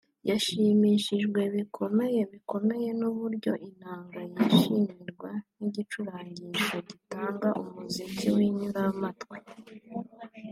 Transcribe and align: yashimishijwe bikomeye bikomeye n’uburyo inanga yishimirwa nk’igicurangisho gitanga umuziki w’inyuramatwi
yashimishijwe 0.29 1.41
bikomeye 1.55 2.19
bikomeye 2.31 2.89
n’uburyo 2.99 3.51
inanga 3.69 4.19
yishimirwa 4.31 5.29
nk’igicurangisho 5.55 6.77
gitanga 6.89 7.47
umuziki 7.61 8.25
w’inyuramatwi 8.35 9.37